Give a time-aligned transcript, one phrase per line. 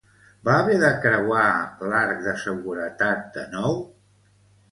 [0.47, 1.43] Va haver de creuar
[1.91, 3.77] l'arc de seguretat de nou?